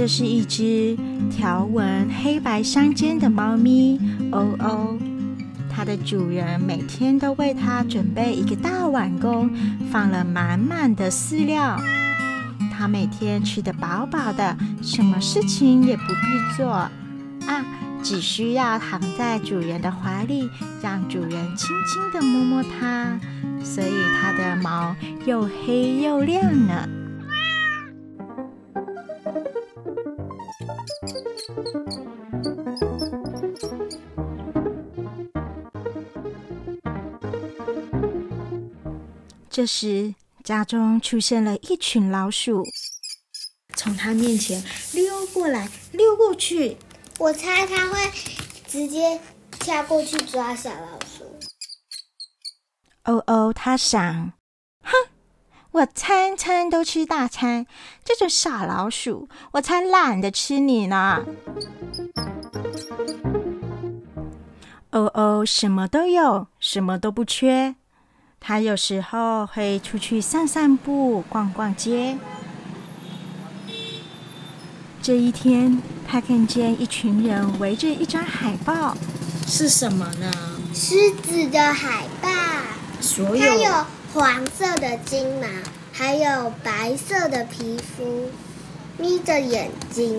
[0.00, 0.96] 这是一只
[1.30, 4.98] 条纹黑白相间的猫咪欧欧，
[5.68, 9.50] 它的主人每天都为它准备一个大碗公，
[9.92, 11.78] 放了满满的饲料。
[12.72, 16.90] 它每天吃得饱饱的，什么事情也不必做啊，
[18.02, 20.48] 只需要躺在主人的怀里，
[20.82, 23.20] 让主人轻轻地摸摸它，
[23.62, 26.88] 所以它的毛又黑又亮呢。
[39.52, 42.64] 这时，家中出现了一群老鼠，
[43.74, 46.76] 从他面前溜过来，溜过去。
[47.18, 47.98] 我猜他会
[48.68, 49.20] 直接
[49.50, 51.24] 跳过去抓小老鼠。
[53.04, 54.32] 哦哦，他想，
[54.84, 54.92] 哼，
[55.72, 57.66] 我餐餐都吃大餐，
[58.04, 61.26] 这种小老鼠，我才懒得吃你呢。
[64.92, 67.74] 哦哦，什么都有，什么都不缺。
[68.42, 72.16] 他有时候会出去散散步、逛逛街。
[75.02, 78.96] 这一天，他看见一群人围着一张海报，
[79.46, 80.32] 是什么呢？
[80.74, 82.28] 狮子的海报。
[83.00, 85.46] 所它有黄色的金毛，
[85.92, 88.30] 还有白色的皮肤，
[88.96, 90.18] 眯着眼睛。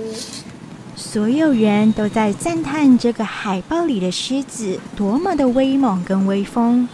[0.95, 6.87] 所有人都在赞叹这个海报里的狮子多么的威猛跟威风。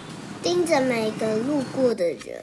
[0.47, 2.41] 盯着每个路过的人。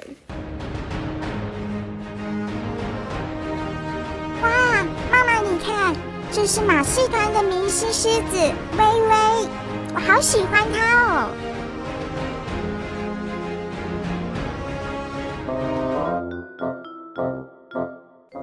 [4.42, 5.96] 哇，妈妈，你看，
[6.30, 9.48] 这是马戏团的明星狮子微微，
[9.94, 11.30] 我好喜欢它哦。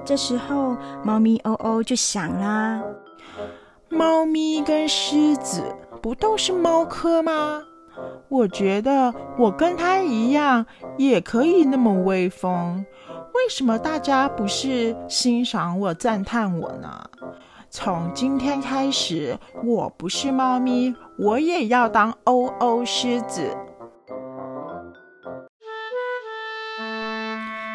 [0.04, 2.82] 这时候，猫咪哦哦就想啦：
[3.88, 5.62] 猫咪跟狮子
[6.02, 7.62] 不都是猫科吗？
[8.28, 10.64] 我觉得我跟他一样，
[10.96, 12.84] 也可以那么威风。
[13.34, 17.04] 为什么大家不是欣赏我、赞叹我呢？
[17.70, 23.56] 从今天开始，我不是猫咪，我也要当欧欧狮子。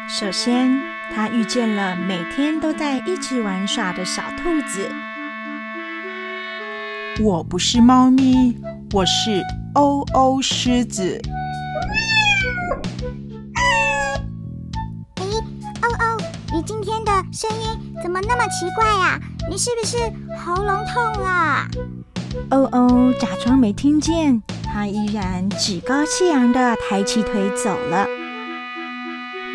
[0.08, 0.80] 首先，
[1.12, 4.88] 他遇见了每天都在一起玩耍的小兔子。
[7.20, 8.56] 我不是猫咪，
[8.92, 9.42] 我是。
[9.74, 11.20] 欧欧狮子，
[15.16, 15.22] 咦，
[15.82, 16.18] 欧欧，
[16.52, 19.20] 你今天的声音怎么那么奇怪呀？
[19.48, 19.98] 你是不是
[20.42, 21.68] 喉咙痛了？
[22.48, 28.06] 欧欧假装没听见，他依然趾高气扬的抬起腿走了。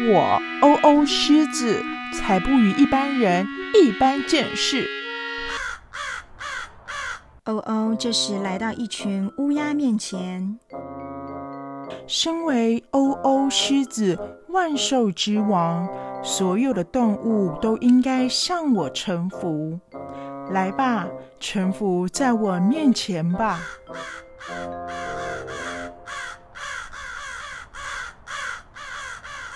[0.09, 1.83] 我欧欧狮子
[2.13, 3.47] 才不与一般人
[3.83, 4.87] 一般见识。
[7.45, 10.57] 欧欧这时来到一群乌鸦面前。
[12.07, 14.17] 身为欧欧狮子
[14.47, 15.89] 万兽之王，
[16.23, 19.77] 所有的动物都应该向我臣服。
[20.51, 21.05] 来吧，
[21.37, 23.59] 臣服在我面前吧。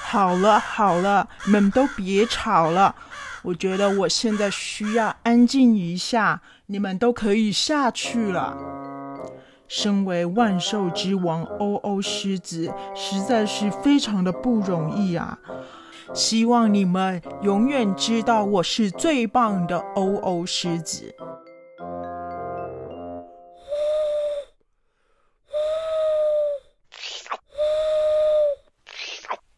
[0.01, 2.93] 好了好了，你们都别吵了。
[3.43, 6.41] 我觉得我现在需要安静一下。
[6.69, 8.57] 你们都可以下去了。
[9.69, 15.39] 身为万兽之王，欧欧狮子实在是非常的不容易啊！
[16.13, 21.15] 希望你们永远知道我是最棒的欧欧狮子。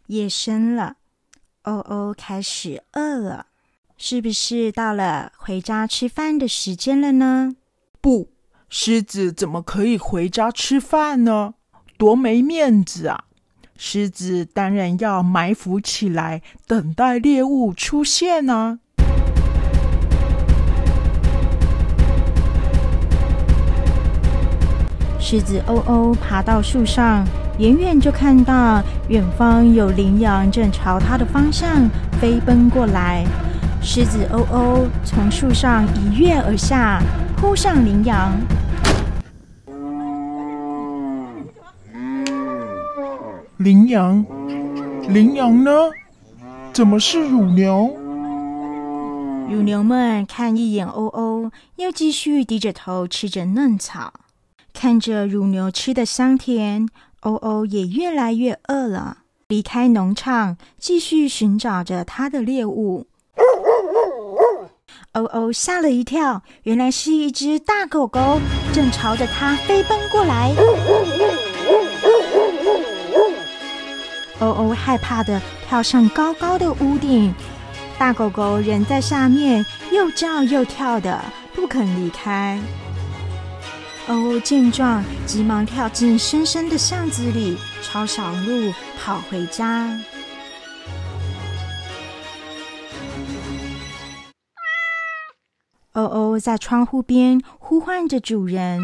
[0.07, 0.95] 夜深了，
[1.63, 3.48] 欧欧开始饿了。
[4.01, 7.51] 是不是到了回家吃饭的时间了呢？
[7.99, 8.29] 不，
[8.69, 11.55] 狮子怎么可以回家吃饭呢？
[11.97, 13.25] 多没面子啊！
[13.75, 18.79] 狮子当然要埋伏起来，等待猎物出现呢。
[25.19, 31.89] 狮子哦哦爬到树上，远远就看到远方有羚羊正朝它的方向
[32.21, 33.27] 飞奔过来。
[33.81, 37.01] 狮子欧欧从树上一跃而下，
[37.37, 38.31] 扑向羚羊。
[43.57, 44.25] 羚羊，
[45.07, 45.71] 羚羊呢？
[46.71, 47.95] 怎么是乳牛？
[49.49, 54.13] 乳牛们看一眼欧欧，又继续低着头吃着嫩草。
[54.73, 56.87] 看着乳牛吃的香甜，
[57.21, 59.19] 欧欧也越来越饿了。
[59.47, 63.07] 离开农场，继续寻找着它的猎物。
[65.13, 68.39] 欧欧吓了一跳，原来是一只大狗狗
[68.71, 70.53] 正朝着它飞奔过来。
[74.39, 77.33] 欧欧害怕的跳上高高的屋顶，
[77.97, 81.19] 大狗狗人在下面又叫又跳的，
[81.55, 82.59] 不肯离开。
[84.07, 89.89] 欧欧见状，急忙跳进深深的巷子里，抄小路跑回家。
[95.99, 98.79] 欧欧在窗户边呼唤着主人。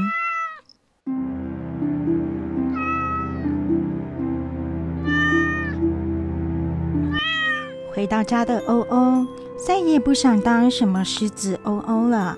[7.93, 9.25] 回到家的欧欧
[9.57, 12.37] 再也不想当什么狮子欧欧了，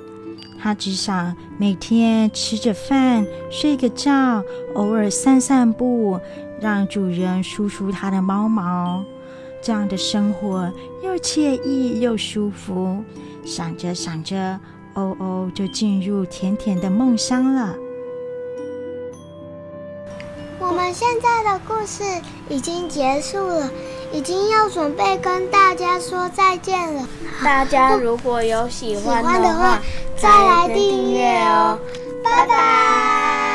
[0.62, 4.44] 他只想每天吃着饭、睡个觉，
[4.76, 6.20] 偶尔散散步，
[6.62, 9.04] 让主人梳梳他的毛毛。
[9.68, 10.72] 这样的生活
[11.04, 13.04] 又惬意又舒服。
[13.44, 14.58] 想着想着，
[14.94, 17.76] 欧欧就进入甜甜的梦乡了。
[20.58, 22.02] 我们现在的故事
[22.48, 23.70] 已经结束了，
[24.14, 27.06] 已经要准备跟大家说再见了。
[27.44, 29.82] 大家如果有喜欢的话，
[30.16, 31.78] 再来订阅哦，
[32.24, 33.47] 拜拜。